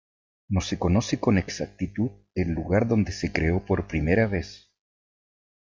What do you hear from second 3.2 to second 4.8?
creó por primera vez.